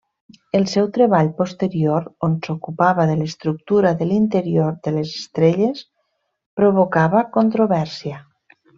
[0.59, 5.87] El seu treball posterior, on s'ocupava de l'estructura de l'interior de les estrelles,
[6.63, 8.23] provocava controvèrsia.